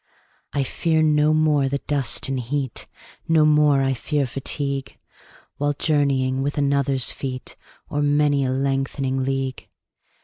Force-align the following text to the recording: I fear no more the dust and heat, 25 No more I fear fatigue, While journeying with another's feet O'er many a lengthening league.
I 0.51 0.63
fear 0.63 1.03
no 1.03 1.31
more 1.31 1.69
the 1.69 1.77
dust 1.77 2.27
and 2.27 2.39
heat, 2.39 2.87
25 3.27 3.29
No 3.29 3.45
more 3.45 3.83
I 3.83 3.93
fear 3.93 4.25
fatigue, 4.25 4.97
While 5.57 5.73
journeying 5.73 6.41
with 6.41 6.57
another's 6.57 7.11
feet 7.11 7.55
O'er 7.91 8.01
many 8.01 8.43
a 8.43 8.49
lengthening 8.49 9.23
league. 9.23 9.69